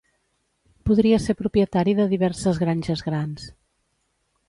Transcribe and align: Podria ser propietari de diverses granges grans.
Podria 0.91 1.19
ser 1.27 1.35
propietari 1.43 1.95
de 2.01 2.09
diverses 2.17 2.65
granges 2.65 3.09
grans. 3.11 3.49